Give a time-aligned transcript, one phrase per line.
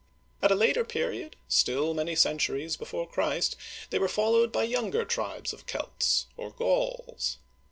[0.01, 0.03] ^
[0.41, 3.55] At a later period, still many centuries before Christ,
[3.91, 7.37] they were followed by younger tribes of Celts, or Gauls.